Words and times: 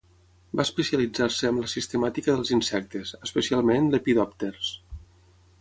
Va 0.59 0.63
especialitzar-se 0.67 1.49
amb 1.51 1.61
la 1.65 1.69
sistemàtica 1.75 2.35
dels 2.37 2.53
insectes, 2.57 3.15
especialment 3.31 3.93
Lepidòpters. 3.97 4.73